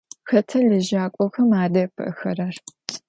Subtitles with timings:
[0.29, 2.55] Xeta lejak'oxem ade'epı'exerer?